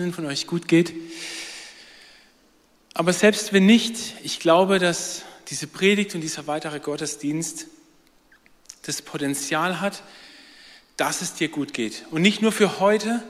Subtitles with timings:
[0.00, 0.94] Einzelnen von euch gut geht.
[2.94, 7.66] Aber selbst wenn nicht, ich glaube, dass diese Predigt und dieser weitere Gottesdienst
[8.82, 10.02] das Potenzial hat,
[10.96, 12.06] dass es dir gut geht.
[12.10, 13.22] Und nicht nur für heute,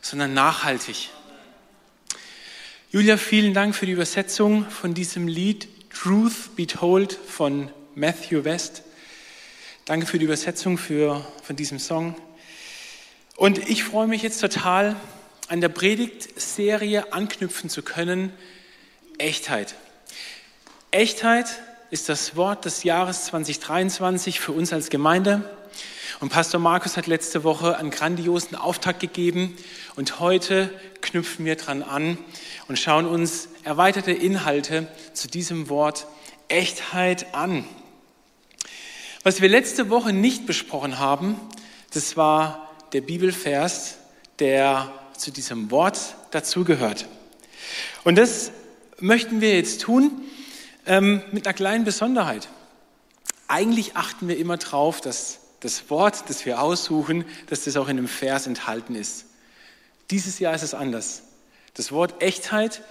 [0.00, 1.10] sondern nachhaltig.
[2.90, 8.82] Julia, vielen Dank für die Übersetzung von diesem Lied Truth Be Told von Matthew West.
[9.84, 12.16] Danke für die Übersetzung für, von diesem Song.
[13.36, 14.96] Und ich freue mich jetzt total,
[15.50, 18.32] an der Predigtserie anknüpfen zu können.
[19.18, 19.74] Echtheit.
[20.92, 21.46] Echtheit
[21.90, 25.42] ist das Wort des Jahres 2023 für uns als Gemeinde.
[26.20, 29.56] Und Pastor Markus hat letzte Woche einen grandiosen Auftakt gegeben
[29.96, 32.16] und heute knüpfen wir dran an
[32.68, 36.06] und schauen uns erweiterte Inhalte zu diesem Wort
[36.46, 37.64] Echtheit an.
[39.24, 41.34] Was wir letzte Woche nicht besprochen haben,
[41.92, 43.96] das war der Bibelvers,
[44.38, 47.06] der zu diesem Wort dazugehört.
[48.04, 48.50] Und das
[48.98, 50.10] möchten wir jetzt tun
[50.86, 52.48] ähm, mit einer kleinen Besonderheit.
[53.48, 57.98] Eigentlich achten wir immer darauf, dass das Wort, das wir aussuchen, dass das auch in
[57.98, 59.26] einem Vers enthalten ist.
[60.10, 61.22] Dieses Jahr ist es anders.
[61.74, 62.82] Das Wort Echtheit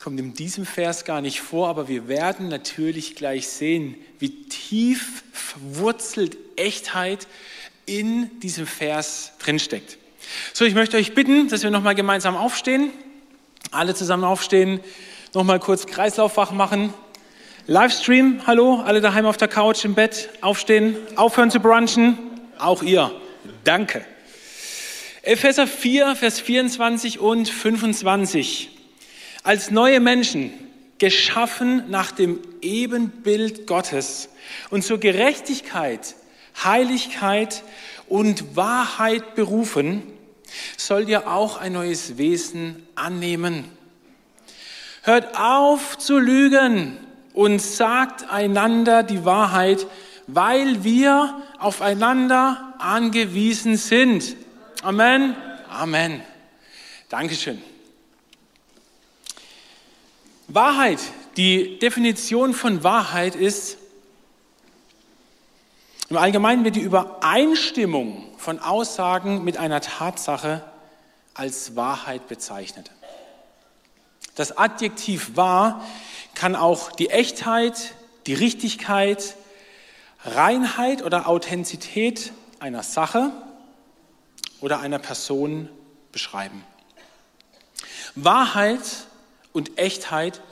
[0.00, 5.24] kommt in diesem Vers gar nicht vor, aber wir werden natürlich gleich sehen, wie tief
[5.32, 7.28] verwurzelt Echtheit
[7.86, 9.98] in diesem Vers drinsteckt.
[10.52, 12.90] So, ich möchte euch bitten, dass wir nochmal gemeinsam aufstehen.
[13.70, 14.80] Alle zusammen aufstehen,
[15.32, 16.92] nochmal kurz Kreislauffach machen.
[17.66, 22.18] Livestream, hallo, alle daheim auf der Couch, im Bett, aufstehen, aufhören zu brunchen.
[22.58, 23.10] Auch ihr.
[23.64, 24.04] Danke.
[25.22, 28.70] Epheser 4, Vers 24 und 25.
[29.42, 30.52] Als neue Menschen,
[30.98, 34.28] geschaffen nach dem Ebenbild Gottes
[34.70, 36.14] und zur Gerechtigkeit,
[36.62, 37.62] Heiligkeit
[38.08, 40.02] und Wahrheit berufen,
[40.76, 43.64] sollt ihr auch ein neues Wesen annehmen.
[45.02, 46.98] Hört auf zu lügen
[47.34, 49.86] und sagt einander die Wahrheit,
[50.26, 54.36] weil wir aufeinander angewiesen sind.
[54.82, 55.36] Amen.
[55.68, 56.22] Amen.
[57.08, 57.60] Dankeschön.
[60.48, 61.00] Wahrheit.
[61.36, 63.78] Die Definition von Wahrheit ist,
[66.14, 70.62] im Allgemeinen wird die Übereinstimmung von Aussagen mit einer Tatsache
[71.34, 72.92] als Wahrheit bezeichnet.
[74.36, 75.84] Das Adjektiv wahr
[76.36, 77.94] kann auch die Echtheit,
[78.28, 79.34] die Richtigkeit,
[80.24, 83.32] Reinheit oder Authentizität einer Sache
[84.60, 85.68] oder einer Person
[86.12, 86.62] beschreiben.
[88.14, 88.82] Wahrheit
[89.52, 90.42] und Echtheit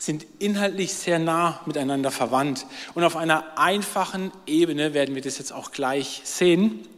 [0.00, 2.64] sind inhaltlich sehr nah miteinander verwandt.
[2.94, 6.88] Und auf einer einfachen Ebene werden wir das jetzt auch gleich sehen.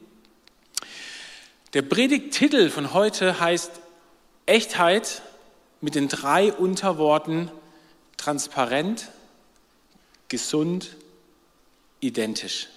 [1.75, 3.73] Der Predigttitel von heute heißt
[4.47, 5.23] Echtheit
[5.81, 7.51] mit den drei Unterworten
[8.17, 9.09] transparent,
[10.29, 10.97] gesund,
[11.99, 12.69] identisch.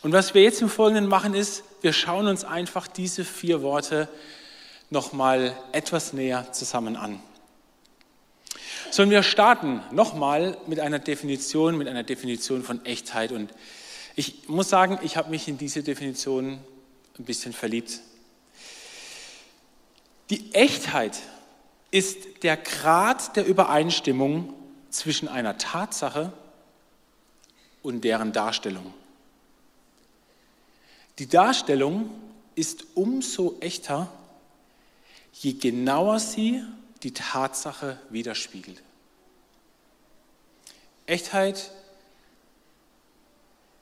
[0.00, 4.08] Und was wir jetzt im Folgenden machen, ist, wir schauen uns einfach diese vier Worte
[4.88, 7.20] nochmal etwas näher zusammen an.
[8.90, 13.32] Sondern wir starten nochmal mit einer Definition, mit einer Definition von Echtheit.
[13.32, 13.52] Und
[14.16, 16.58] ich muss sagen, ich habe mich in diese Definition
[17.18, 18.00] ein bisschen verliebt.
[20.30, 21.18] Die Echtheit
[21.90, 24.54] ist der Grad der Übereinstimmung
[24.90, 26.32] zwischen einer Tatsache
[27.82, 28.92] und deren Darstellung.
[31.18, 32.10] Die Darstellung
[32.54, 34.10] ist umso echter,
[35.32, 36.62] je genauer sie
[37.02, 38.82] die Tatsache widerspiegelt.
[41.06, 41.72] Echtheit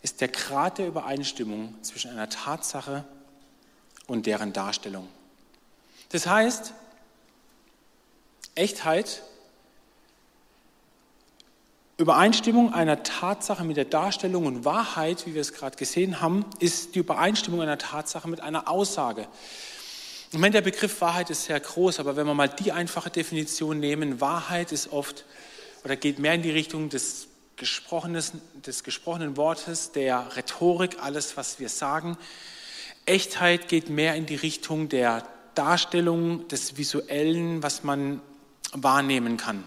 [0.02, 3.04] ist der Grad der Übereinstimmung zwischen einer Tatsache
[4.06, 5.08] und deren Darstellung.
[6.10, 6.72] Das heißt,
[8.54, 9.22] Echtheit,
[11.98, 16.94] Übereinstimmung einer Tatsache mit der Darstellung und Wahrheit, wie wir es gerade gesehen haben, ist
[16.94, 19.28] die Übereinstimmung einer Tatsache mit einer Aussage.
[20.30, 23.80] Ich meine, der Begriff Wahrheit ist sehr groß, aber wenn wir mal die einfache Definition
[23.80, 25.24] nehmen, Wahrheit ist oft
[25.84, 27.28] oder geht mehr in die Richtung des,
[27.58, 32.18] des gesprochenen Wortes, der Rhetorik, alles, was wir sagen.
[33.06, 38.20] Echtheit geht mehr in die Richtung der Darstellung, des Visuellen, was man
[38.72, 39.64] wahrnehmen kann.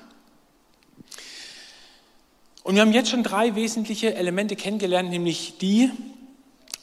[2.61, 5.89] Und wir haben jetzt schon drei wesentliche Elemente kennengelernt, nämlich die,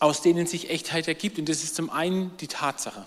[0.01, 1.39] aus denen sich Echtheit ergibt.
[1.39, 3.07] Und das ist zum einen die Tatsache.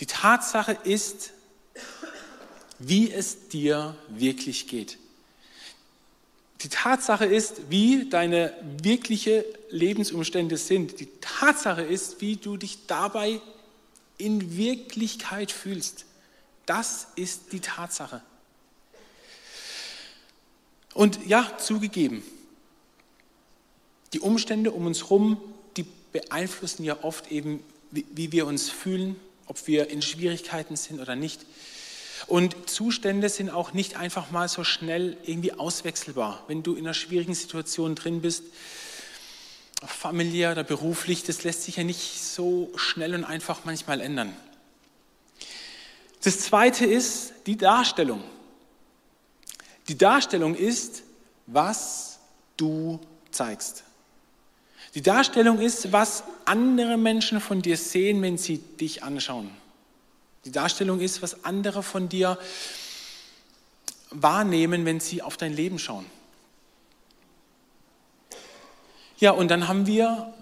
[0.00, 1.32] Die Tatsache ist,
[2.78, 4.98] wie es dir wirklich geht.
[6.62, 8.52] Die Tatsache ist, wie deine
[8.82, 10.98] wirkliche Lebensumstände sind.
[11.00, 13.40] Die Tatsache ist, wie du dich dabei
[14.16, 16.04] in Wirklichkeit fühlst.
[16.66, 18.22] Das ist die Tatsache.
[20.94, 22.24] Und ja, zugegeben,
[24.12, 25.40] die Umstände um uns herum,
[25.76, 27.62] die beeinflussen ja oft eben,
[27.92, 29.14] wie, wie wir uns fühlen,
[29.48, 31.40] ob wir in Schwierigkeiten sind oder nicht.
[32.26, 36.44] Und Zustände sind auch nicht einfach mal so schnell irgendwie auswechselbar.
[36.46, 38.44] Wenn du in einer schwierigen Situation drin bist,
[39.86, 44.36] familiär oder beruflich, das lässt sich ja nicht so schnell und einfach manchmal ändern.
[46.22, 48.22] Das zweite ist die Darstellung.
[49.88, 51.02] Die Darstellung ist,
[51.46, 52.18] was
[52.56, 53.84] du zeigst.
[54.94, 59.50] Die Darstellung ist, was andere Menschen von dir sehen, wenn sie dich anschauen.
[60.44, 62.38] Die Darstellung ist, was andere von dir
[64.10, 66.06] wahrnehmen, wenn sie auf dein Leben schauen.
[69.18, 70.32] Ja, und dann haben wir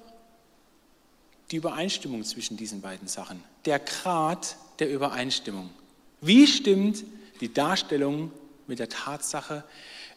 [1.51, 3.43] die Übereinstimmung zwischen diesen beiden Sachen.
[3.65, 5.71] Der Grad der Übereinstimmung.
[6.21, 7.05] Wie stimmt
[7.41, 8.31] die Darstellung
[8.67, 9.65] mit der Tatsache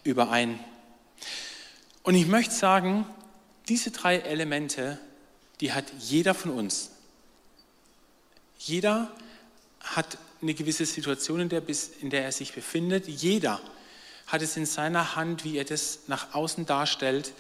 [0.04, 0.60] überein?
[2.04, 3.06] Und ich möchte sagen,
[3.70, 5.00] diese drei Elemente,
[5.62, 6.92] die hat jeder von uns.
[8.58, 9.12] Jeder
[9.80, 11.64] hat eine gewisse Situation, in der,
[12.02, 13.08] in der er sich befindet.
[13.08, 13.62] Jeder
[14.28, 17.34] hat es in seiner Hand, wie er das nach außen darstellt.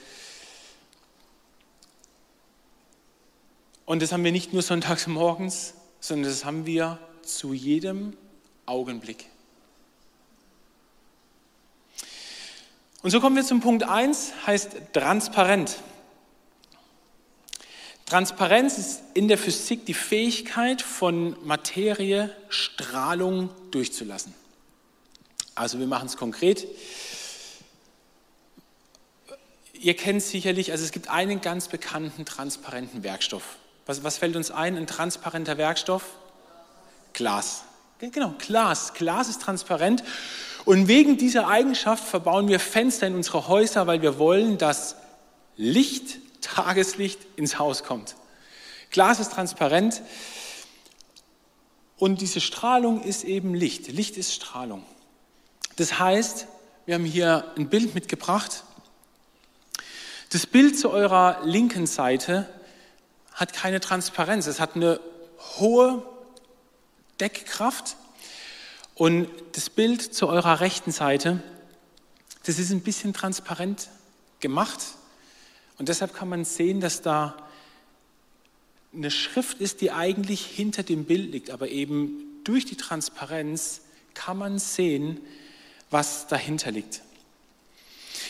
[3.85, 8.15] Und das haben wir nicht nur sonntags morgens, sondern das haben wir zu jedem
[8.65, 9.25] Augenblick.
[13.01, 15.77] Und so kommen wir zum Punkt 1, heißt transparent.
[18.09, 24.33] Transparenz ist in der Physik die Fähigkeit von Materie Strahlung durchzulassen.
[25.53, 26.65] Also wir machen es konkret.
[29.73, 33.57] Ihr kennt sicherlich, also es gibt einen ganz bekannten transparenten Werkstoff.
[33.85, 34.75] Was, was fällt uns ein?
[34.75, 36.03] Ein transparenter Werkstoff?
[37.13, 37.63] Glas.
[37.99, 38.93] Genau, Glas.
[38.95, 40.03] Glas ist transparent.
[40.65, 44.95] Und wegen dieser Eigenschaft verbauen wir Fenster in unsere Häuser, weil wir wollen, dass
[45.57, 48.15] Licht Tageslicht ins Haus kommt.
[48.91, 50.01] Glas ist transparent
[51.97, 53.87] und diese Strahlung ist eben Licht.
[53.87, 54.85] Licht ist Strahlung.
[55.75, 56.47] Das heißt,
[56.85, 58.63] wir haben hier ein Bild mitgebracht.
[60.29, 62.49] Das Bild zu eurer linken Seite
[63.33, 64.47] hat keine Transparenz.
[64.47, 64.99] Es hat eine
[65.57, 66.05] hohe
[67.19, 67.95] Deckkraft.
[68.95, 71.41] Und das Bild zu eurer rechten Seite,
[72.43, 73.87] das ist ein bisschen transparent
[74.39, 74.79] gemacht.
[75.79, 77.35] Und deshalb kann man sehen, dass da
[78.93, 83.81] eine Schrift ist, die eigentlich hinter dem Bild liegt, aber eben durch die Transparenz
[84.13, 85.19] kann man sehen,
[85.89, 87.01] was dahinter liegt.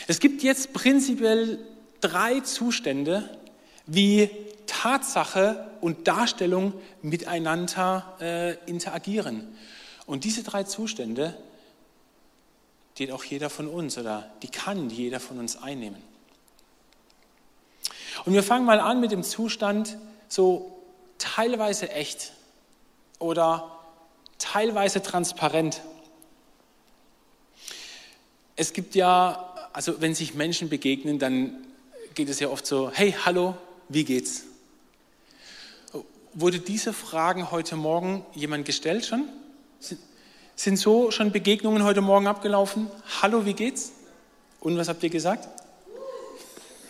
[0.06, 1.58] Es gibt jetzt prinzipiell
[2.00, 3.38] drei Zustände,
[3.86, 4.30] wie
[4.66, 9.48] Tatsache und Darstellung miteinander äh, interagieren.
[10.06, 11.36] Und diese drei Zustände,
[12.98, 16.09] die auch jeder von uns oder die kann jeder von uns einnehmen.
[18.24, 19.96] Und wir fangen mal an mit dem Zustand
[20.28, 20.70] so
[21.18, 22.32] teilweise echt
[23.18, 23.70] oder
[24.38, 25.80] teilweise transparent.
[28.56, 31.56] Es gibt ja, also wenn sich Menschen begegnen, dann
[32.14, 33.56] geht es ja oft so, hey, hallo,
[33.88, 34.44] wie geht's?
[36.34, 39.28] Wurde diese Fragen heute Morgen jemand gestellt schon?
[40.56, 42.88] Sind so schon Begegnungen heute Morgen abgelaufen?
[43.22, 43.92] Hallo, wie geht's?
[44.60, 45.48] Und was habt ihr gesagt?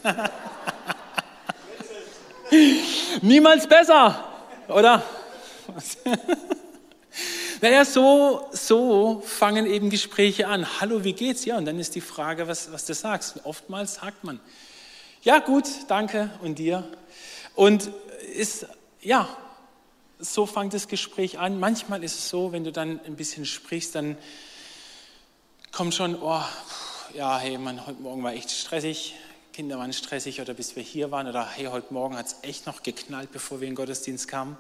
[3.23, 4.25] Niemals besser,
[4.69, 5.03] oder?
[7.63, 10.81] Naja, so, so fangen eben Gespräche an.
[10.81, 11.45] Hallo, wie geht's?
[11.45, 13.45] Ja, und dann ist die Frage, was, was du sagst.
[13.45, 14.41] Oftmals sagt man,
[15.21, 16.89] ja, gut, danke, und dir?
[17.55, 17.91] Und
[18.35, 18.67] ist,
[19.03, 19.29] ja,
[20.19, 21.61] so fängt das Gespräch an.
[21.61, 24.17] Manchmal ist es so, wenn du dann ein bisschen sprichst, dann
[25.71, 26.41] kommt schon, oh,
[27.13, 29.17] ja, hey, man, heute Morgen war echt stressig,
[29.53, 32.67] Kinder waren stressig oder bis wir hier waren oder hey, heute Morgen hat es echt
[32.67, 34.57] noch geknallt, bevor wir in den Gottesdienst kamen.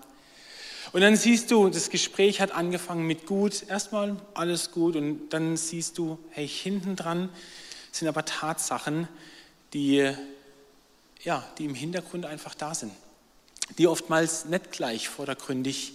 [0.92, 5.56] Und dann siehst du, das Gespräch hat angefangen mit gut, erstmal alles gut und dann
[5.56, 7.28] siehst du, hey, hinten dran
[7.92, 9.08] sind aber Tatsachen,
[9.72, 10.12] die,
[11.22, 12.92] ja, die im Hintergrund einfach da sind,
[13.78, 15.92] die oftmals nicht gleich vordergründig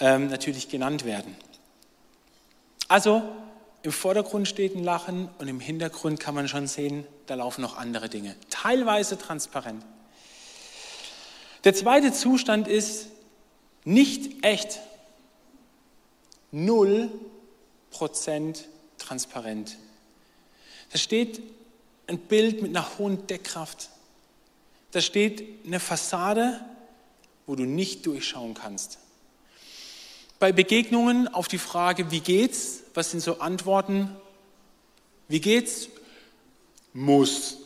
[0.00, 1.36] ähm, natürlich genannt werden.
[2.88, 3.22] Also
[3.82, 7.76] im Vordergrund steht ein Lachen und im Hintergrund kann man schon sehen, da laufen noch
[7.76, 8.36] andere Dinge.
[8.48, 9.84] Teilweise transparent.
[11.64, 13.08] Der zweite Zustand ist
[13.84, 14.80] nicht echt.
[16.50, 17.10] Null
[17.90, 19.76] Prozent transparent.
[20.92, 21.42] Da steht
[22.06, 23.90] ein Bild mit einer hohen Deckkraft.
[24.92, 26.60] Da steht eine Fassade,
[27.46, 28.98] wo du nicht durchschauen kannst.
[30.38, 32.81] bei Begegnungen auf die Frage, wie geht's?
[32.94, 34.14] Was sind so Antworten?
[35.28, 35.88] Wie geht's?
[36.92, 37.56] Muss.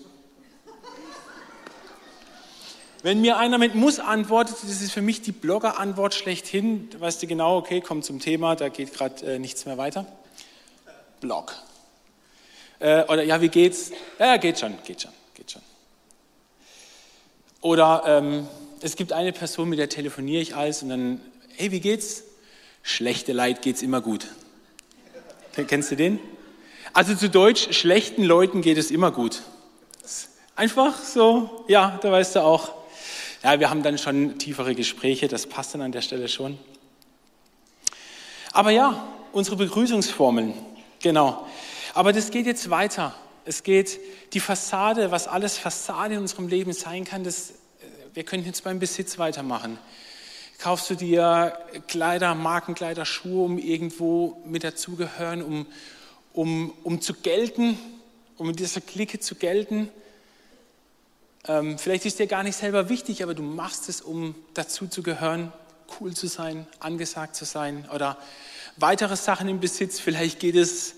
[3.03, 6.89] Wenn mir einer mit muss antwortet, das ist für mich die Blogger-Antwort schlechthin.
[6.99, 10.07] Weißt du genau, okay, komm zum Thema, da geht gerade äh, nichts mehr weiter.
[11.21, 11.55] Blog.
[12.79, 13.91] Äh, oder ja, wie geht's?
[14.19, 15.63] Ja, geht schon, geht schon, geht schon.
[17.61, 18.49] Oder ähm,
[18.81, 21.21] es gibt eine Person, mit der telefoniere ich alles und dann,
[21.57, 22.25] hey, wie geht's?
[22.83, 24.29] Schlechte Leid geht's immer gut.
[25.65, 26.21] Kennst du den?
[26.93, 29.43] Also zu Deutsch, schlechten Leuten geht es immer gut.
[30.55, 32.75] Einfach so, ja, da weißt du auch.
[33.43, 36.59] Ja, wir haben dann schon tiefere Gespräche, das passt dann an der Stelle schon.
[38.53, 40.55] Aber ja, unsere Begrüßungsformeln,
[41.03, 41.47] genau.
[41.95, 43.15] Aber das geht jetzt weiter.
[43.45, 43.99] Es geht
[44.33, 47.55] die Fassade, was alles Fassade in unserem Leben sein kann, das, äh,
[48.13, 49.79] wir können jetzt beim Besitz weitermachen.
[50.59, 55.67] Kaufst du dir Kleider, Markenkleider, Schuhe, um irgendwo mit dazugehören, um,
[56.33, 57.79] um, um zu gelten,
[58.39, 59.91] um in dieser Clique zu gelten?
[61.47, 65.03] Ähm, vielleicht ist dir gar nicht selber wichtig, aber du machst es, um dazu zu
[65.03, 65.53] gehören,
[66.01, 68.17] cool zu sein, angesagt zu sein oder
[68.77, 70.01] weitere Sachen im Besitz.
[70.01, 70.95] Vielleicht geht es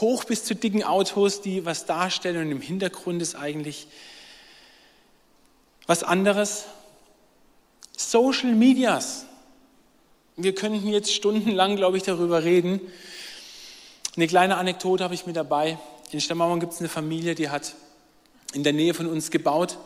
[0.00, 3.86] hoch bis zu dicken Autos, die was darstellen und im Hintergrund ist eigentlich
[5.86, 6.64] was anderes.
[7.96, 9.26] Social Medias.
[10.36, 12.80] Wir könnten jetzt stundenlang, glaube ich, darüber reden.
[14.16, 15.78] Eine kleine Anekdote habe ich mit dabei.
[16.10, 17.74] In Stammmauern gibt es eine Familie, die hat
[18.52, 19.78] in der Nähe von uns gebaut.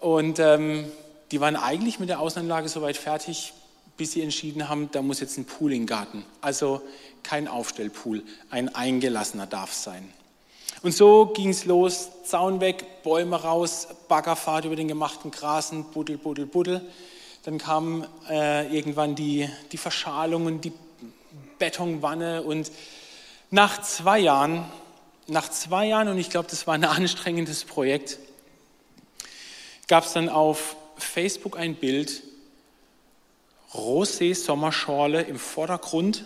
[0.00, 0.90] Und ähm,
[1.30, 3.52] die waren eigentlich mit der Außenanlage soweit fertig,
[3.96, 6.24] bis sie entschieden haben, da muss jetzt ein Pool im Garten.
[6.40, 6.80] Also
[7.22, 10.10] kein Aufstellpool, ein eingelassener darf sein.
[10.82, 16.16] Und so ging es los, Zaun weg, Bäume raus, Baggerfahrt über den gemachten Grasen, buddel,
[16.16, 16.80] buddel, buddel.
[17.44, 20.72] Dann kam äh, irgendwann die, die Verschalung die
[21.58, 22.42] Betonwanne.
[22.42, 22.70] Und
[23.50, 24.64] nach zwei Jahren
[25.30, 28.18] nach zwei Jahren, und ich glaube, das war ein anstrengendes Projekt,
[29.88, 32.22] gab es dann auf Facebook ein Bild,
[33.72, 36.24] Rosé Sommerschorle im Vordergrund,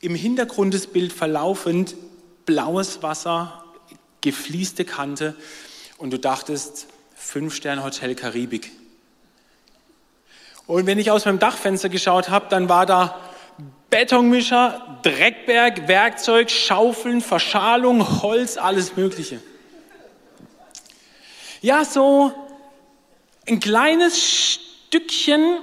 [0.00, 1.94] im Hintergrund des Bild verlaufend
[2.46, 3.64] blaues Wasser,
[4.20, 5.34] gefließte Kante
[5.98, 8.72] und du dachtest, Fünf-Sterne-Hotel Karibik.
[10.66, 13.20] Und wenn ich aus meinem Dachfenster geschaut habe, dann war da
[13.90, 19.40] Betonmischer, Dreckberg, Werkzeug, Schaufeln, Verschalung, Holz, alles Mögliche.
[21.60, 22.32] Ja, so
[23.46, 25.58] ein kleines Stückchen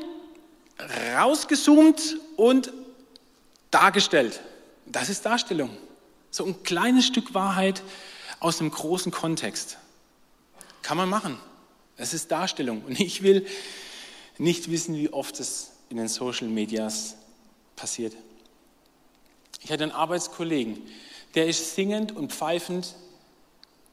[1.18, 2.72] rausgezoomt und
[3.72, 4.40] dargestellt.
[4.86, 5.76] Das ist Darstellung.
[6.32, 7.84] So ein kleines Stück Wahrheit
[8.40, 9.78] aus einem großen Kontext.
[10.82, 11.38] Kann man machen.
[11.98, 12.84] Es ist Darstellung.
[12.84, 13.46] Und ich will
[14.38, 17.16] nicht wissen, wie oft es in den Social Medias
[17.76, 18.16] passiert.
[19.62, 20.82] Ich hatte einen Arbeitskollegen,
[21.36, 22.96] der ist singend und pfeifend,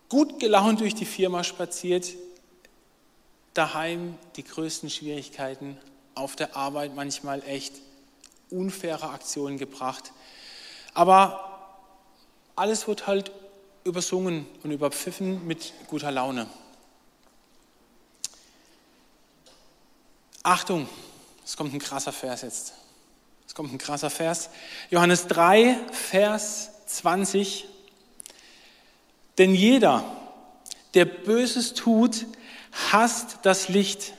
[0.09, 2.15] gut gelaunt durch die Firma spaziert,
[3.55, 5.77] daheim die größten Schwierigkeiten,
[6.15, 7.75] auf der Arbeit manchmal echt
[8.51, 10.13] unfaire Aktionen gebracht.
[10.95, 11.56] Aber
[12.57, 13.31] alles wird halt
[13.85, 16.49] übersungen und überpfiffen mit guter Laune.
[20.43, 20.89] Achtung,
[21.45, 22.75] es kommt ein krasser Vers jetzt
[23.57, 24.51] kommt ein krasser Vers.
[24.91, 27.65] Johannes 3, Vers 20.
[29.39, 30.05] Denn jeder,
[30.93, 32.27] der Böses tut,
[32.93, 34.13] hasst das Licht.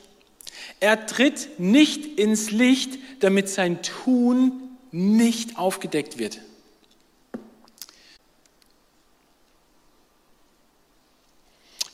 [0.80, 6.40] Er tritt nicht ins Licht, damit sein Tun nicht aufgedeckt wird.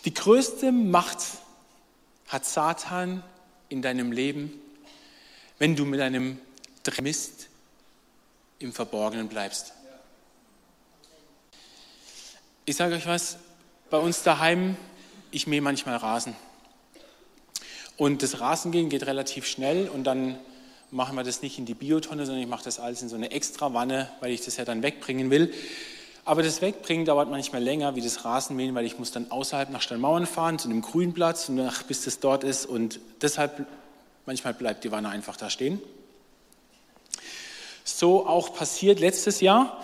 [0.06, 1.18] Die größte Macht
[2.30, 3.22] hat Satan
[3.68, 4.54] in deinem Leben,
[5.60, 6.40] wenn du mit einem
[7.02, 7.50] Mist
[8.60, 9.74] im Verborgenen bleibst.
[12.64, 13.36] Ich sage euch was,
[13.90, 14.78] bei uns daheim,
[15.32, 16.38] ich mähe manchmal Rasen.
[17.98, 20.40] Und das Rasengehen geht relativ schnell und dann
[20.90, 23.32] machen wir das nicht in die Biotonne, sondern ich mache das alles in so eine
[23.32, 25.54] extra Wanne, weil ich das ja dann wegbringen will.
[26.26, 29.82] Aber das Wegbringen dauert manchmal länger wie das Rasenmähen, weil ich muss dann außerhalb nach
[29.82, 32.66] Steinmauern fahren, zu einem Grünplatz, und nach, bis das dort ist.
[32.66, 33.66] Und deshalb,
[34.26, 35.82] manchmal bleibt die Wanne einfach da stehen
[37.84, 39.78] so auch passiert letztes Jahr.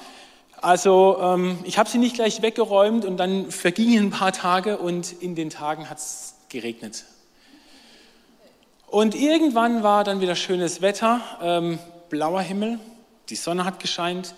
[0.62, 5.14] Also ähm, ich habe sie nicht gleich weggeräumt und dann vergingen ein paar Tage und
[5.22, 7.06] in den Tagen hat es geregnet.
[8.88, 11.80] Und irgendwann war dann wieder schönes Wetter, ähm,
[12.10, 12.80] blauer Himmel,
[13.30, 14.34] die Sonne hat gescheint.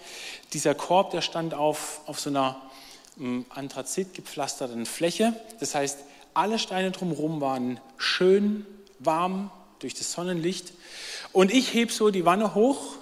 [0.54, 2.62] Dieser Korb, der stand auf, auf so einer
[3.20, 5.34] ähm, Anthrazit gepflasterten Fläche.
[5.60, 6.00] Das heißt,
[6.34, 8.66] alle Steine drumherum waren schön
[9.00, 10.74] warm durch das Sonnenlicht.
[11.32, 12.96] Und ich heb so die Wanne hoch.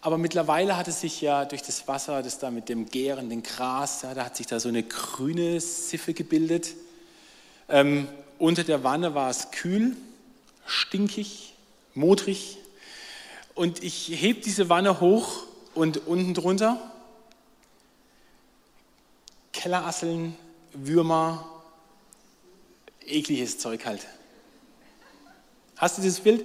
[0.00, 4.02] Aber mittlerweile hat es sich ja durch das Wasser, das da mit dem gärenden Gras,
[4.02, 6.74] ja, da hat sich da so eine grüne Siffe gebildet.
[7.70, 9.96] Ähm, unter der Wanne war es kühl,
[10.66, 11.54] stinkig,
[11.94, 12.58] modrig.
[13.54, 16.78] Und ich heb diese Wanne hoch und unten drunter
[19.52, 20.36] Kellerasseln,
[20.72, 21.48] Würmer,
[23.06, 24.06] ekliges Zeug halt.
[25.76, 26.44] Hast du dieses Bild?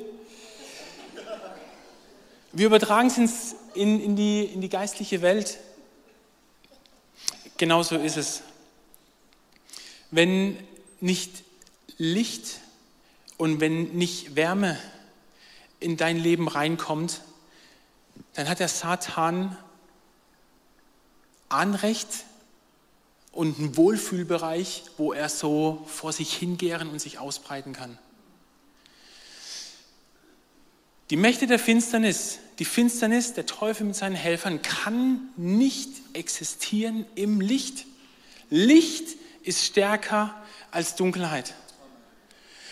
[2.51, 5.59] Wir übertragen es in, in, die, in die geistliche Welt.
[7.57, 8.41] Genauso ist es.
[10.11, 10.57] Wenn
[10.99, 11.43] nicht
[11.97, 12.59] Licht
[13.37, 14.79] und wenn nicht Wärme
[15.79, 17.21] in dein Leben reinkommt,
[18.39, 19.57] dann hat der Satan
[21.49, 22.07] Anrecht
[23.33, 27.97] und einen Wohlfühlbereich, wo er so vor sich hingären und sich ausbreiten kann.
[31.09, 37.41] Die Mächte der Finsternis, die Finsternis, der Teufel mit seinen Helfern, kann nicht existieren im
[37.41, 37.87] Licht.
[38.49, 40.33] Licht ist stärker
[40.71, 41.55] als Dunkelheit.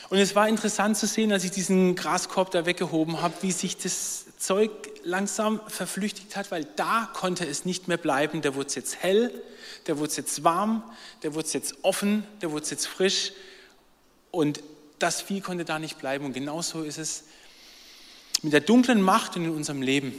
[0.07, 3.75] Und es war interessant zu sehen, als ich diesen Graskorb da weggehoben habe, wie sich
[3.75, 4.71] das Zeug
[5.03, 8.41] langsam verflüchtigt hat, weil da konnte es nicht mehr bleiben.
[8.41, 9.31] Da wurde jetzt hell,
[9.85, 10.83] da wurde jetzt warm,
[11.21, 13.33] da wurde jetzt offen, da wurde jetzt frisch.
[14.31, 14.61] Und
[14.99, 16.25] das Vieh konnte da nicht bleiben.
[16.25, 17.23] Und genauso ist es
[18.43, 20.13] mit der dunklen Macht in unserem Leben.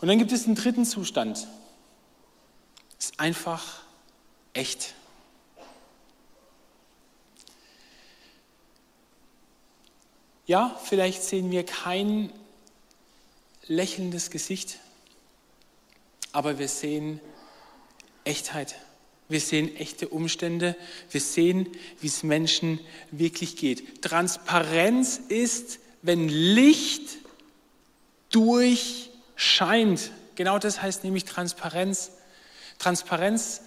[0.00, 1.46] Und dann gibt es einen dritten Zustand.
[2.98, 3.82] Ist einfach
[4.54, 4.94] echt.
[10.50, 12.32] Ja, vielleicht sehen wir kein
[13.68, 14.80] lächelndes Gesicht,
[16.32, 17.20] aber wir sehen
[18.24, 18.74] Echtheit.
[19.28, 20.74] Wir sehen echte Umstände.
[21.08, 21.68] Wir sehen,
[22.00, 22.80] wie es Menschen
[23.12, 24.02] wirklich geht.
[24.02, 27.18] Transparenz ist, wenn Licht
[28.30, 30.10] durchscheint.
[30.34, 32.10] Genau das heißt nämlich Transparenz.
[32.80, 33.60] Transparenz,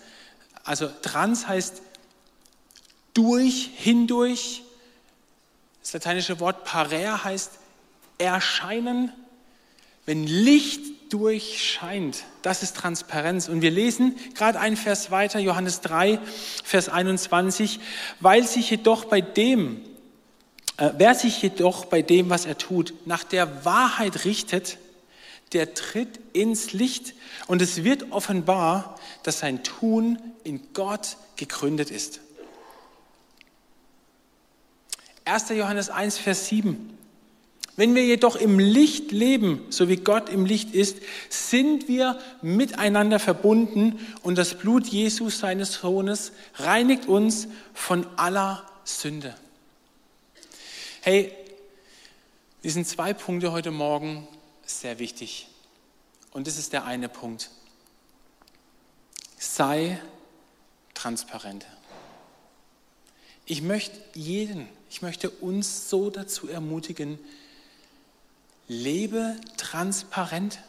[0.65, 1.81] also trans heißt
[3.13, 4.62] durch, hindurch.
[5.83, 7.51] Das lateinische Wort parer heißt
[8.17, 9.11] erscheinen.
[10.05, 13.49] Wenn Licht durchscheint, das ist Transparenz.
[13.49, 16.19] Und wir lesen gerade einen Vers weiter, Johannes 3,
[16.63, 17.81] Vers 21,
[18.21, 19.81] weil sich jedoch bei dem,
[20.77, 24.77] äh, wer sich jedoch bei dem, was er tut, nach der Wahrheit richtet,
[25.51, 27.13] der tritt ins Licht
[27.47, 32.22] und es wird offenbar, dass sein Tun in Gott gegründet ist.
[35.25, 35.49] 1.
[35.49, 36.97] Johannes 1, Vers 7.
[37.75, 40.97] Wenn wir jedoch im Licht leben, so wie Gott im Licht ist,
[41.29, 49.35] sind wir miteinander verbunden und das Blut Jesus, seines Sohnes, reinigt uns von aller Sünde.
[51.01, 51.33] Hey,
[52.63, 54.27] diesen zwei Punkte heute Morgen
[54.65, 55.47] sehr wichtig.
[56.31, 57.49] Und das ist der eine Punkt.
[59.37, 59.99] Sei
[60.93, 61.65] transparent.
[63.45, 67.17] Ich möchte jeden, ich möchte uns so dazu ermutigen,
[68.67, 70.59] Lebe transparent.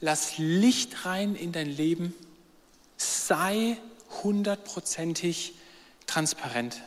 [0.00, 2.12] Lass Licht rein in dein Leben.
[2.96, 3.78] Sei
[4.24, 5.54] hundertprozentig
[6.08, 6.82] transparent.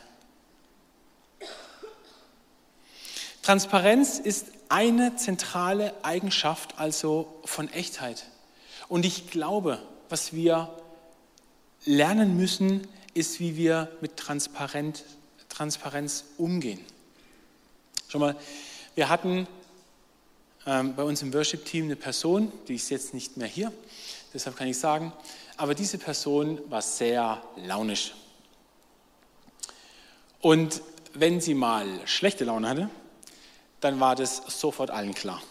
[3.40, 8.26] Transparenz ist eine zentrale Eigenschaft also von Echtheit.
[8.88, 10.78] Und ich glaube, was wir
[11.86, 15.04] lernen müssen, ist, wie wir mit Transparenz
[16.38, 16.84] umgehen.
[18.08, 18.36] Schon mal,
[18.94, 19.46] wir hatten
[20.66, 23.72] ähm, bei uns im Worship-Team eine Person, die ist jetzt nicht mehr hier,
[24.32, 25.12] deshalb kann ich sagen,
[25.56, 28.14] aber diese Person war sehr launisch.
[30.40, 30.82] Und
[31.14, 32.90] wenn sie mal schlechte Laune hatte,
[33.80, 35.42] dann war das sofort allen klar.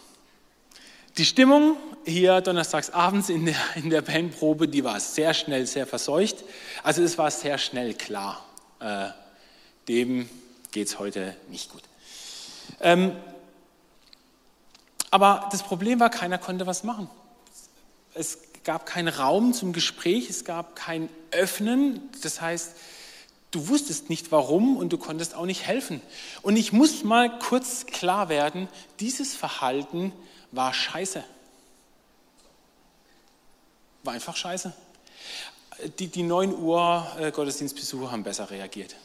[1.16, 5.86] Die Stimmung hier donnerstags abends in der, in der Bandprobe, die war sehr schnell, sehr
[5.86, 6.44] verseucht.
[6.82, 8.44] Also es war sehr schnell klar,
[8.80, 9.08] äh,
[9.88, 10.28] dem
[10.72, 11.82] geht es heute nicht gut.
[12.80, 13.12] Ähm,
[15.10, 17.08] aber das Problem war, keiner konnte was machen.
[18.14, 22.00] Es gab keinen Raum zum Gespräch, es gab kein Öffnen.
[22.22, 22.72] Das heißt,
[23.52, 26.00] du wusstest nicht warum und du konntest auch nicht helfen.
[26.42, 28.68] Und ich muss mal kurz klar werden,
[28.98, 30.12] dieses Verhalten
[30.50, 31.22] war scheiße.
[34.02, 34.72] War einfach scheiße.
[35.98, 38.96] Die, die 9 Uhr äh, Gottesdienstbesucher haben besser reagiert.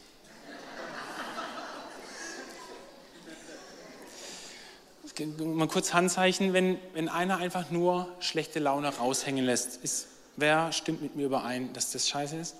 [5.25, 9.77] mal kurz Handzeichen, wenn, wenn einer einfach nur schlechte Laune raushängen lässt.
[9.83, 12.55] Ist, wer stimmt mit mir überein, dass das scheiße ist?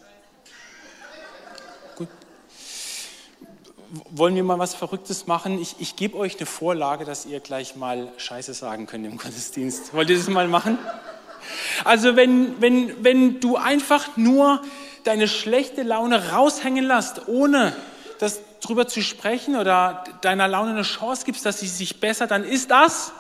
[1.96, 2.08] Gut.
[4.10, 5.60] Wollen wir mal was Verrücktes machen?
[5.60, 9.94] Ich, ich gebe euch eine Vorlage, dass ihr gleich mal Scheiße sagen könnt im Gottesdienst.
[9.94, 10.78] Wollt ihr das mal machen?
[11.84, 14.62] Also wenn, wenn, wenn du einfach nur
[15.04, 17.76] deine schlechte Laune raushängen lässt, ohne
[18.20, 22.44] das drüber zu sprechen oder deiner Laune eine Chance gibst, dass sie sich bessert, dann
[22.44, 23.12] ist das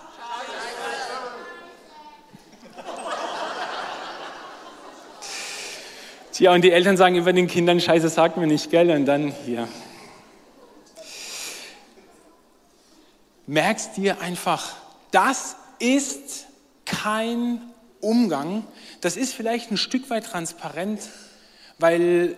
[6.40, 8.92] Tja, und die Eltern sagen über den Kindern, Scheiße sagt mir nicht, gell?
[8.92, 9.68] Und dann hier.
[13.46, 14.74] Merkst dir einfach,
[15.12, 16.46] das ist
[16.86, 17.62] kein
[18.00, 18.66] Umgang.
[19.02, 21.02] Das ist vielleicht ein Stück weit transparent,
[21.78, 22.38] weil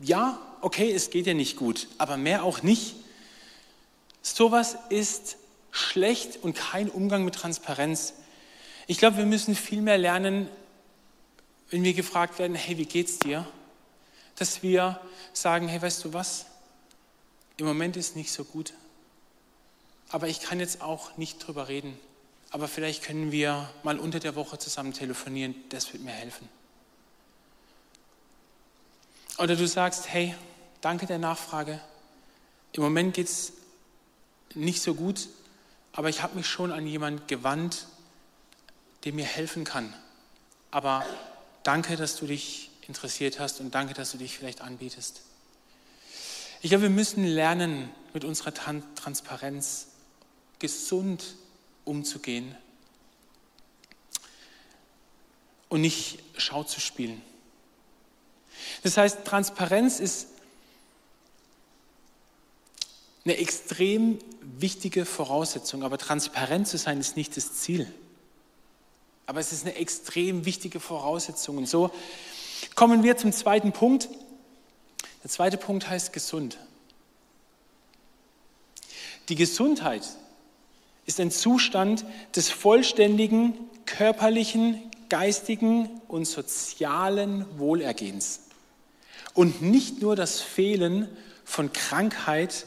[0.00, 2.96] ja, okay, es geht dir nicht gut, aber mehr auch nicht.
[4.22, 5.36] Sowas ist
[5.70, 8.14] schlecht und kein Umgang mit Transparenz.
[8.86, 10.48] Ich glaube, wir müssen viel mehr lernen,
[11.70, 13.46] wenn wir gefragt werden, hey, wie geht's dir?
[14.36, 15.00] Dass wir
[15.32, 16.46] sagen, hey, weißt du was?
[17.58, 18.72] Im Moment ist nicht so gut.
[20.08, 21.98] Aber ich kann jetzt auch nicht drüber reden.
[22.50, 25.54] Aber vielleicht können wir mal unter der Woche zusammen telefonieren.
[25.68, 26.48] Das wird mir helfen.
[29.38, 30.34] Oder du sagst, hey,
[30.80, 31.80] danke der Nachfrage.
[32.72, 33.52] Im Moment geht es
[34.54, 35.28] nicht so gut,
[35.92, 37.86] aber ich habe mich schon an jemanden gewandt,
[39.04, 39.92] der mir helfen kann.
[40.70, 41.04] Aber
[41.68, 45.20] Danke, dass du dich interessiert hast und danke, dass du dich vielleicht anbietest.
[46.62, 49.88] Ich glaube, wir müssen lernen, mit unserer Transparenz
[50.58, 51.34] gesund
[51.84, 52.56] umzugehen
[55.68, 57.20] und nicht Schau zu spielen.
[58.82, 60.28] Das heißt, Transparenz ist
[63.28, 67.86] eine extrem wichtige Voraussetzung, aber transparent zu sein ist nicht das Ziel.
[69.26, 71.58] Aber es ist eine extrem wichtige Voraussetzung.
[71.58, 71.90] Und so
[72.74, 74.08] kommen wir zum zweiten Punkt.
[75.22, 76.58] Der zweite Punkt heißt gesund.
[79.28, 80.08] Die Gesundheit
[81.04, 88.40] ist ein Zustand des vollständigen körperlichen, geistigen und sozialen Wohlergehens
[89.34, 91.08] und nicht nur das Fehlen
[91.44, 92.64] von Krankheit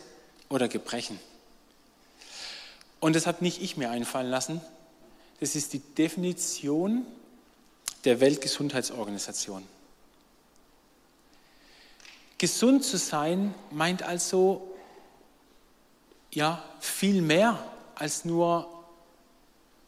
[0.52, 1.20] oder Gebrechen.
[3.00, 4.62] Und das habe nicht ich mir einfallen lassen,
[5.40, 7.06] das ist die Definition
[8.06, 9.64] der Weltgesundheitsorganisation.
[12.38, 14.76] Gesund zu sein meint also
[16.32, 17.64] ja viel mehr
[17.96, 18.68] als nur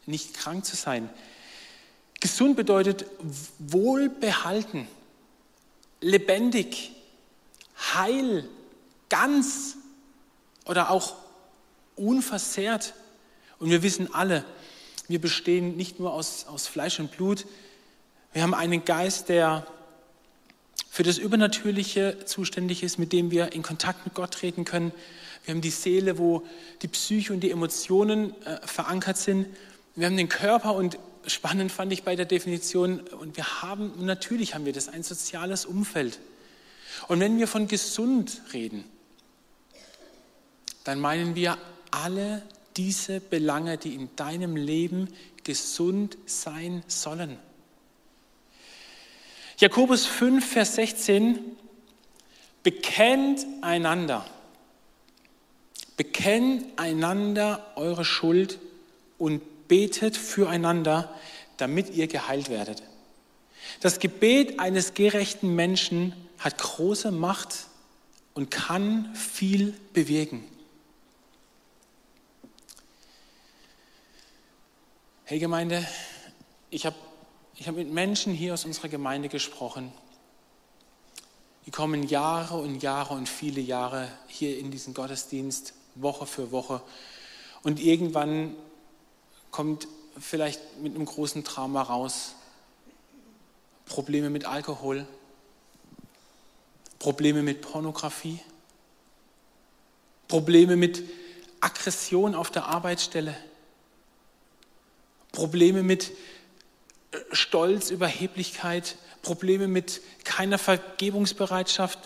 [0.06, 1.08] nicht krank zu sein.
[2.20, 3.06] Gesund bedeutet
[3.58, 4.88] wohlbehalten,
[6.00, 6.92] lebendig,
[7.94, 8.48] heil,
[9.08, 9.76] ganz
[10.64, 11.14] oder auch
[11.96, 12.94] unversehrt.
[13.58, 14.44] Und wir wissen alle,
[15.08, 17.46] wir bestehen nicht nur aus, aus Fleisch und Blut.
[18.32, 19.66] Wir haben einen Geist, der
[20.90, 24.92] für das Übernatürliche zuständig ist, mit dem wir in Kontakt mit Gott treten können.
[25.44, 26.42] Wir haben die Seele, wo
[26.82, 29.46] die Psyche und die Emotionen äh, verankert sind.
[29.94, 34.54] Wir haben den Körper und spannend fand ich bei der Definition, und wir haben, natürlich
[34.54, 36.18] haben wir das, ein soziales Umfeld.
[37.08, 38.84] Und wenn wir von gesund reden,
[40.84, 41.58] dann meinen wir
[41.90, 42.42] alle
[42.76, 45.08] diese Belange, die in deinem Leben
[45.42, 47.38] gesund sein sollen.
[49.58, 51.38] Jakobus 5, Vers 16,
[52.62, 54.26] bekennt einander,
[55.96, 58.58] bekennt einander eure Schuld
[59.18, 61.14] und betet füreinander,
[61.56, 62.82] damit ihr geheilt werdet.
[63.80, 67.66] Das Gebet eines gerechten Menschen hat große Macht
[68.34, 70.44] und kann viel bewegen.
[75.34, 75.84] Hey Gemeinde,
[76.70, 76.94] ich habe
[77.56, 79.92] ich hab mit Menschen hier aus unserer Gemeinde gesprochen.
[81.66, 86.82] Die kommen Jahre und Jahre und viele Jahre hier in diesen Gottesdienst, Woche für Woche.
[87.64, 88.54] Und irgendwann
[89.50, 89.88] kommt
[90.20, 92.36] vielleicht mit einem großen Trauma raus.
[93.86, 95.04] Probleme mit Alkohol,
[97.00, 98.38] Probleme mit Pornografie,
[100.28, 101.02] Probleme mit
[101.58, 103.34] Aggression auf der Arbeitsstelle
[105.34, 106.12] Probleme mit
[107.10, 111.98] äh, Stolz, Überheblichkeit, Probleme mit keiner Vergebungsbereitschaft,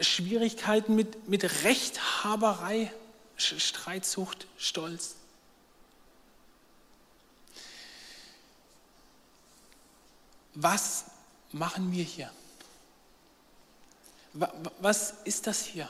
[0.00, 2.92] Schwierigkeiten mit, mit Rechthaberei,
[3.36, 5.14] Streitsucht, Stolz.
[10.54, 11.04] Was
[11.52, 12.30] machen wir hier?
[14.80, 15.88] Was ist das hier?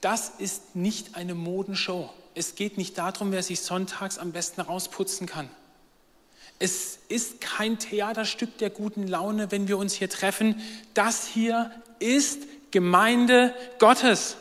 [0.00, 5.26] Das ist nicht eine Modenshow es geht nicht darum, wer sich sonntags am besten rausputzen
[5.26, 5.50] kann.
[6.60, 10.60] Es ist kein Theaterstück der guten Laune, wenn wir uns hier treffen.
[10.94, 14.36] Das hier ist Gemeinde Gottes.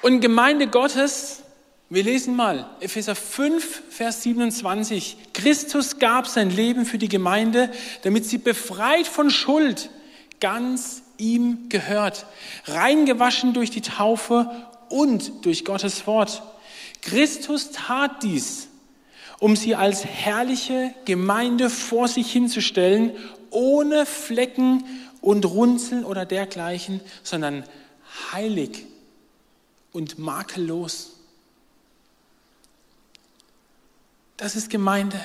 [0.00, 1.42] Und Gemeinde Gottes,
[1.90, 5.16] wir lesen mal Epheser 5, Vers 27.
[5.32, 7.70] Christus gab sein Leben für die Gemeinde,
[8.02, 9.90] damit sie befreit von Schuld
[10.40, 12.26] ganz ihm gehört,
[12.66, 14.50] reingewaschen durch die Taufe
[14.88, 16.42] und durch Gottes Wort.
[17.02, 18.68] Christus tat dies,
[19.38, 23.12] um sie als herrliche Gemeinde vor sich hinzustellen,
[23.50, 24.84] ohne Flecken
[25.20, 27.64] und Runzeln oder dergleichen, sondern
[28.32, 28.86] heilig
[29.92, 31.12] und makellos.
[34.36, 35.20] Das ist Gemeinde.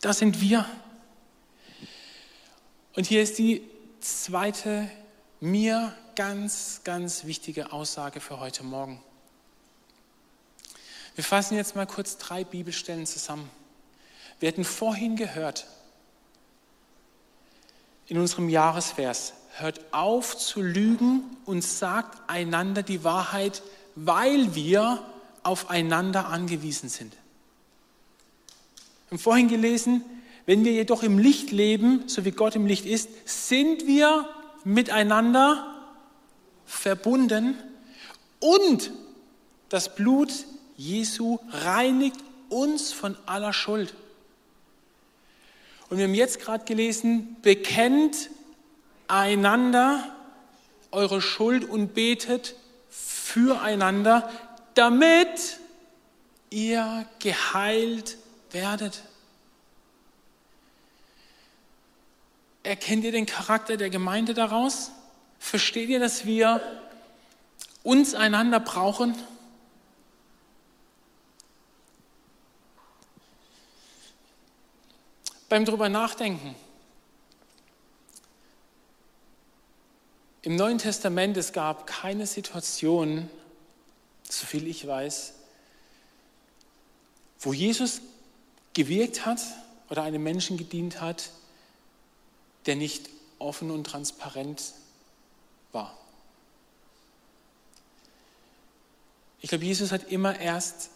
[0.00, 0.66] Das sind wir.
[3.00, 3.62] Und hier ist die
[4.00, 4.90] zweite,
[5.40, 9.02] mir ganz, ganz wichtige Aussage für heute Morgen.
[11.14, 13.50] Wir fassen jetzt mal kurz drei Bibelstellen zusammen.
[14.38, 15.66] Wir hatten vorhin gehört,
[18.06, 23.62] in unserem Jahresvers, hört auf zu lügen und sagt einander die Wahrheit,
[23.94, 25.02] weil wir
[25.42, 27.14] aufeinander angewiesen sind.
[27.14, 30.04] Wir haben vorhin gelesen,
[30.46, 34.28] wenn wir jedoch im Licht leben, so wie Gott im Licht ist, sind wir
[34.64, 35.66] miteinander
[36.66, 37.56] verbunden
[38.38, 38.90] und
[39.68, 40.32] das Blut
[40.76, 43.94] Jesu reinigt uns von aller Schuld.
[45.88, 48.30] Und wir haben jetzt gerade gelesen, bekennt
[49.08, 50.04] einander
[50.92, 52.54] eure Schuld und betet
[52.88, 54.30] füreinander,
[54.74, 55.58] damit
[56.50, 58.16] ihr geheilt
[58.50, 59.02] werdet.
[62.62, 64.90] Erkennt ihr den Charakter der Gemeinde daraus?
[65.38, 66.60] Versteht ihr, dass wir
[67.82, 69.14] uns einander brauchen?
[75.48, 76.54] Beim drüber nachdenken.
[80.42, 83.28] Im Neuen Testament es gab keine Situation,
[84.28, 85.34] soviel ich weiß,
[87.40, 88.00] wo Jesus
[88.72, 89.40] gewirkt hat
[89.88, 91.30] oder einem Menschen gedient hat,
[92.66, 94.74] der nicht offen und transparent
[95.72, 95.96] war.
[99.40, 100.90] Ich glaube, Jesus hat immer erst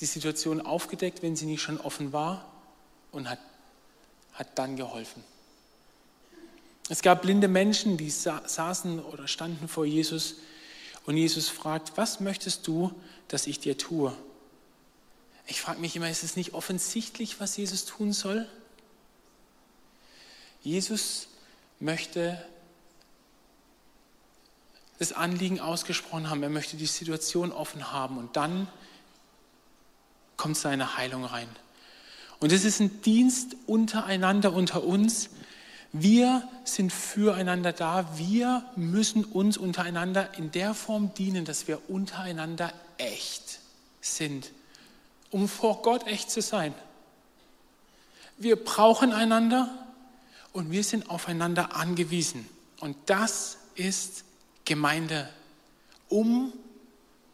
[0.00, 2.50] die Situation aufgedeckt, wenn sie nicht schon offen war
[3.12, 3.40] und hat,
[4.32, 5.22] hat dann geholfen.
[6.88, 10.36] Es gab blinde Menschen, die saßen oder standen vor Jesus
[11.04, 12.92] und Jesus fragt, was möchtest du,
[13.28, 14.14] dass ich dir tue?
[15.46, 18.48] Ich frage mich immer, ist es nicht offensichtlich, was Jesus tun soll?
[20.62, 21.28] Jesus
[21.80, 22.42] möchte
[24.98, 28.68] das Anliegen ausgesprochen haben, er möchte die Situation offen haben und dann
[30.36, 31.48] kommt seine Heilung rein.
[32.40, 35.30] Und es ist ein Dienst untereinander, unter uns.
[35.92, 38.16] Wir sind füreinander da.
[38.16, 43.58] Wir müssen uns untereinander in der Form dienen, dass wir untereinander echt
[44.00, 44.52] sind,
[45.30, 46.74] um vor Gott echt zu sein.
[48.36, 49.68] Wir brauchen einander
[50.52, 52.48] und wir sind aufeinander angewiesen.
[52.80, 54.24] Und das ist
[54.64, 55.28] Gemeinde,
[56.08, 56.52] um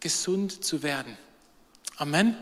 [0.00, 1.16] gesund zu werden.
[1.96, 2.36] Amen.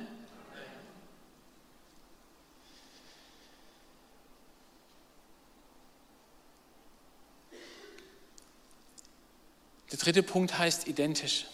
[9.91, 11.47] Der dritte Punkt heißt identisch.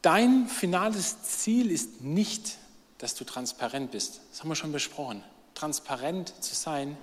[0.00, 2.56] Dein finales Ziel ist nicht,
[2.98, 4.20] dass du transparent bist.
[4.30, 5.22] Das haben wir schon besprochen
[5.54, 6.96] transparent zu sein,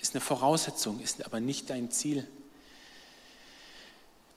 [0.00, 2.26] ist eine Voraussetzung, ist aber nicht dein Ziel.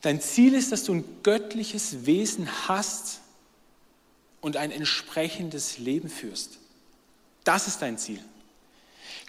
[0.02, 3.22] Dein Ziel ist, dass du ein göttliches Wesen hast
[4.41, 6.60] und ein entsprechendes Leben führst.
[7.43, 8.24] Das ist dein Ziel.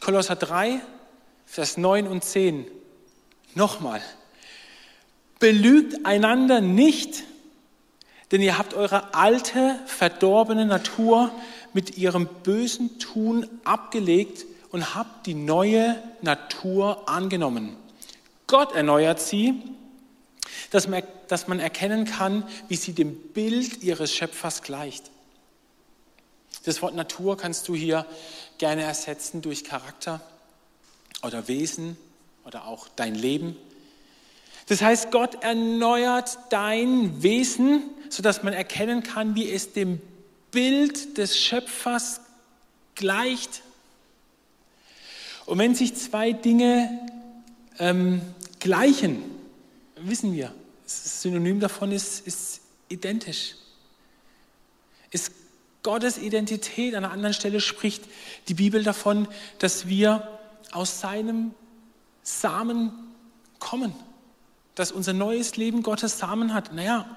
[0.01, 0.81] Kolosser 3,
[1.47, 2.67] Vers 9 und 10.
[3.55, 4.03] Nochmal.
[5.39, 7.25] Belügt einander nicht,
[8.31, 11.33] denn ihr habt eure alte, verdorbene Natur
[11.73, 17.77] mit ihrem bösen Tun abgelegt und habt die neue Natur angenommen.
[18.47, 19.55] Gott erneuert sie,
[20.71, 25.11] dass man, dass man erkennen kann, wie sie dem Bild ihres Schöpfers gleicht.
[26.65, 28.05] Das Wort Natur kannst du hier
[28.59, 30.21] gerne ersetzen durch Charakter
[31.23, 31.97] oder Wesen
[32.45, 33.57] oder auch dein Leben.
[34.67, 40.01] Das heißt, Gott erneuert dein Wesen, sodass man erkennen kann, wie es dem
[40.51, 42.21] Bild des Schöpfers
[42.95, 43.63] gleicht.
[45.47, 47.09] Und wenn sich zwei Dinge
[47.79, 48.21] ähm,
[48.61, 49.23] gleichen,
[49.97, 50.53] wissen wir,
[50.85, 53.55] das Synonym davon ist, ist identisch.
[55.11, 55.33] Ist
[55.83, 56.95] Gottes Identität.
[56.95, 58.05] An einer anderen Stelle spricht
[58.49, 60.39] die Bibel davon, dass wir
[60.73, 61.55] aus seinem
[62.23, 62.93] Samen
[63.59, 63.95] kommen,
[64.75, 66.75] dass unser neues Leben Gottes Samen hat?
[66.75, 67.17] Naja,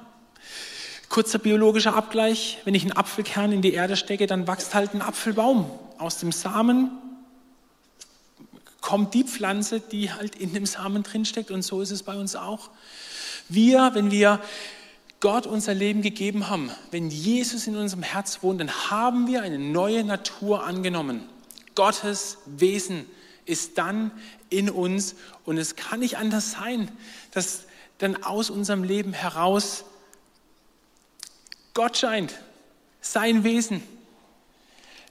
[1.12, 2.60] kurzer biologischer Abgleich.
[2.64, 5.70] Wenn ich einen Apfelkern in die Erde stecke, dann wächst halt ein Apfelbaum.
[5.98, 6.90] Aus dem Samen
[8.80, 11.52] kommt die Pflanze, die halt in dem Samen drinsteckt.
[11.52, 12.70] Und so ist es bei uns auch.
[13.50, 14.40] Wir, wenn wir
[15.20, 19.60] Gott unser Leben gegeben haben, wenn Jesus in unserem Herz wohnt, dann haben wir eine
[19.60, 21.24] neue Natur angenommen.
[21.76, 23.06] Gottes Wesen
[23.46, 24.12] ist dann
[24.50, 26.90] in uns und es kann nicht anders sein,
[27.32, 27.64] dass
[27.98, 29.84] dann aus unserem Leben heraus
[31.74, 32.38] Gott scheint,
[33.02, 33.82] sein Wesen,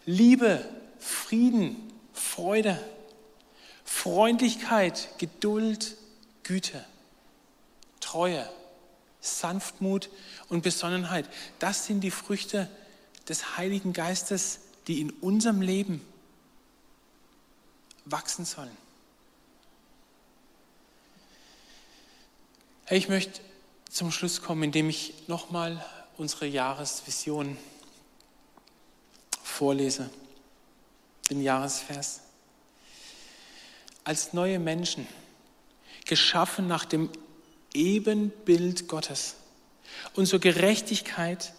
[0.06, 0.68] Liebe,
[0.98, 1.76] Frieden,
[2.12, 2.82] Freude,
[3.84, 5.96] Freundlichkeit, Geduld,
[6.42, 6.84] Güte,
[8.00, 8.48] Treue,
[9.20, 10.10] Sanftmut
[10.48, 11.28] und Besonnenheit.
[11.58, 12.68] Das sind die Früchte
[13.28, 16.00] des Heiligen Geistes, die in unserem Leben
[18.04, 18.76] wachsen sollen.
[22.86, 23.40] Hey, ich möchte
[23.88, 25.84] zum Schluss kommen, indem ich nochmal
[26.20, 27.56] unsere Jahresvision
[29.42, 30.10] vorlese,
[31.30, 32.20] den Jahresvers.
[34.04, 35.08] Als neue Menschen,
[36.04, 37.08] geschaffen nach dem
[37.72, 39.36] Ebenbild Gottes
[40.14, 41.54] und zur Gerechtigkeit,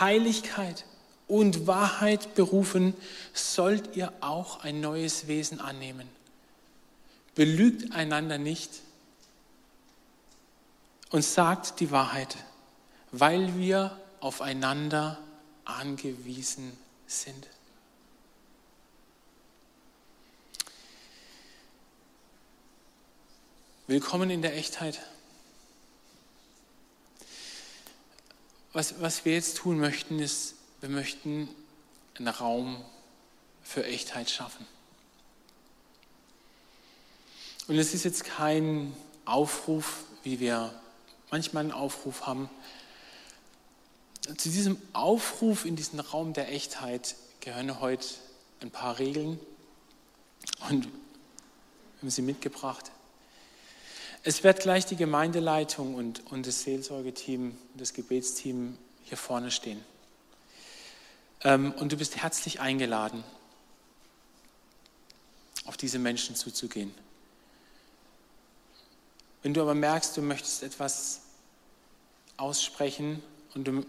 [0.00, 0.86] Heiligkeit
[1.28, 2.94] und Wahrheit berufen,
[3.34, 6.08] sollt ihr auch ein neues Wesen annehmen.
[7.34, 8.80] Belügt einander nicht
[11.10, 12.38] und sagt die Wahrheit,
[13.12, 15.18] weil wir aufeinander
[15.64, 17.48] angewiesen sind.
[23.86, 25.00] Willkommen in der Echtheit.
[28.72, 31.48] Was, was wir jetzt tun möchten, ist, wir möchten
[32.16, 32.84] einen Raum
[33.64, 34.64] für Echtheit schaffen.
[37.66, 38.94] Und es ist jetzt kein
[39.24, 40.72] Aufruf, wie wir
[41.32, 42.48] manchmal einen Aufruf haben.
[44.36, 48.06] Zu diesem Aufruf in diesen Raum der Echtheit gehören heute
[48.60, 49.40] ein paar Regeln
[50.68, 50.92] und wir
[52.02, 52.92] haben sie mitgebracht.
[54.22, 59.82] Es wird gleich die Gemeindeleitung und, und das Seelsorgeteam, das Gebetsteam hier vorne stehen.
[61.42, 63.24] Ähm, und du bist herzlich eingeladen,
[65.64, 66.94] auf diese Menschen zuzugehen.
[69.42, 71.22] Wenn du aber merkst, du möchtest etwas
[72.36, 73.22] aussprechen
[73.54, 73.84] und du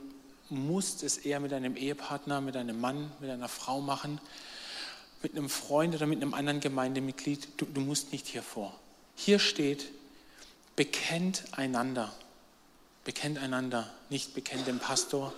[0.52, 4.20] musst es eher mit deinem Ehepartner, mit deinem Mann, mit deiner Frau machen,
[5.24, 8.78] mit einem Freund oder mit einem anderen Gemeindemitglied, du, du musst nicht hier vor.
[9.16, 9.92] Hier steht,
[10.76, 12.14] bekennt einander.
[13.04, 15.34] Bekennt einander, nicht bekennt dem Pastor.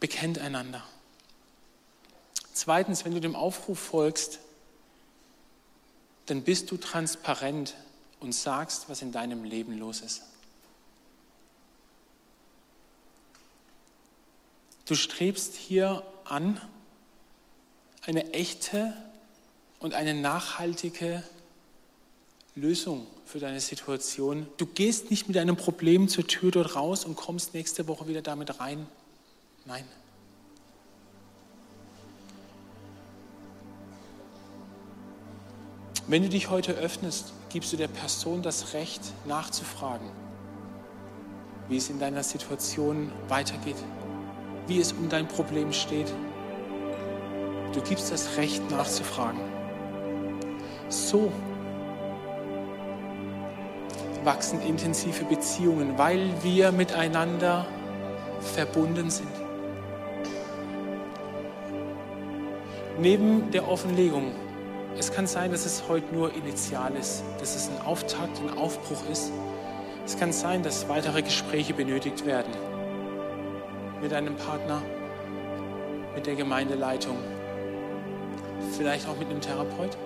[0.00, 0.82] Bekennt einander.
[2.52, 4.38] Zweitens, wenn du dem Aufruf folgst,
[6.26, 7.74] dann bist du transparent
[8.20, 10.22] und sagst, was in deinem Leben los ist.
[14.92, 16.60] Du strebst hier an,
[18.02, 18.92] eine echte
[19.80, 21.22] und eine nachhaltige
[22.54, 24.46] Lösung für deine Situation.
[24.58, 28.20] Du gehst nicht mit einem Problem zur Tür dort raus und kommst nächste Woche wieder
[28.20, 28.86] damit rein.
[29.64, 29.86] Nein.
[36.06, 40.10] Wenn du dich heute öffnest, gibst du der Person das Recht, nachzufragen,
[41.70, 43.76] wie es in deiner Situation weitergeht,
[44.66, 46.12] wie es um dein Problem steht.
[47.72, 49.40] Du gibst das Recht, nachzufragen.
[50.88, 51.32] So
[54.24, 57.66] wachsen intensive Beziehungen, weil wir miteinander
[58.40, 59.28] verbunden sind.
[62.98, 64.32] Neben der Offenlegung,
[64.98, 69.02] es kann sein, dass es heute nur initial ist, dass es ein Auftakt, ein Aufbruch
[69.10, 69.32] ist.
[70.04, 72.52] Es kann sein, dass weitere Gespräche benötigt werden
[74.02, 74.82] mit einem Partner,
[76.12, 77.16] mit der Gemeindeleitung,
[78.76, 79.96] vielleicht auch mit einem Therapeut.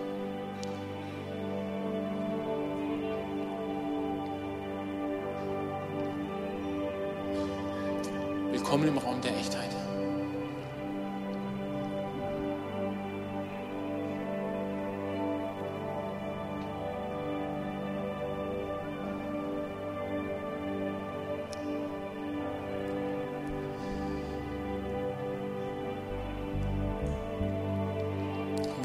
[8.51, 9.76] Willkommen im Raum der Echtheit.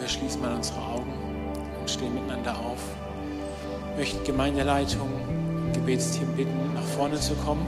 [0.02, 1.14] Wir schließen mal unsere Augen
[1.80, 2.80] und stehen miteinander auf.
[3.92, 5.10] Ich möchte Gemeindeleitung,
[5.74, 7.68] Gebetsteam bitten, nach vorne zu kommen.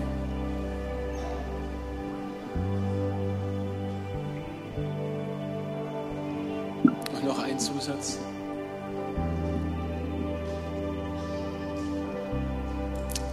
[7.14, 8.18] Und noch ein Zusatz.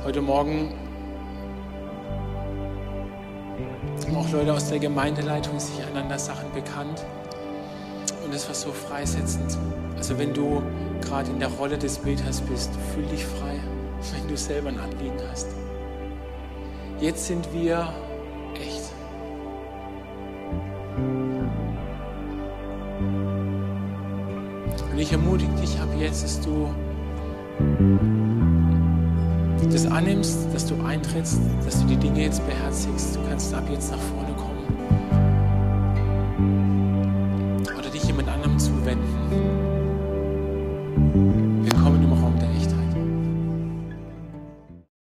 [0.05, 0.75] Heute Morgen
[4.07, 7.03] haben auch Leute aus der Gemeindeleitung sich einander Sachen bekannt.
[8.31, 9.59] Und es war so freisetzend.
[9.97, 10.63] Also wenn du
[11.01, 13.59] gerade in der Rolle des Beters bist, fühl dich frei,
[14.15, 15.49] wenn du selber ein Anliegen hast.
[17.01, 17.93] Jetzt sind wir
[18.55, 18.93] echt.
[24.93, 26.73] Und ich ermutige dich ab jetzt, dass du
[29.73, 33.17] das annimmst, dass du eintrittst, dass du die Dinge jetzt beherzigst.
[33.17, 34.30] Du kannst ab jetzt nach vorne.